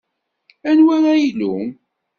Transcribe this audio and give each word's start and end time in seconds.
Anwa 0.69 0.95
ara 0.97 1.11
ilumm? 1.27 1.67